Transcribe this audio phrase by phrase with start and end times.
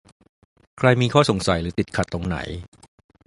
[0.77, 2.37] ใครมีข้อสงสัย หรือติดขัดตรงไหน